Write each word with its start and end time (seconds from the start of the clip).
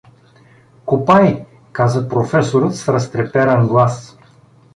—Копай— 0.85 1.45
каза 1.71 2.09
професорът 2.09 2.75
с 2.75 2.89
разтреперан 2.89 3.67
глас. 3.67 4.17